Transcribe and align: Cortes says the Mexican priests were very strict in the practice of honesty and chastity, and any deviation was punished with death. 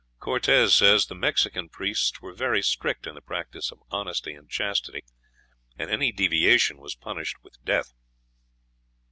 Cortes 0.17 0.73
says 0.73 1.05
the 1.05 1.13
Mexican 1.13 1.69
priests 1.69 2.19
were 2.23 2.33
very 2.33 2.63
strict 2.63 3.05
in 3.05 3.13
the 3.13 3.21
practice 3.21 3.71
of 3.71 3.83
honesty 3.91 4.33
and 4.33 4.49
chastity, 4.49 5.03
and 5.77 5.91
any 5.91 6.11
deviation 6.11 6.79
was 6.79 6.95
punished 6.95 7.35
with 7.43 7.63
death. 7.63 7.93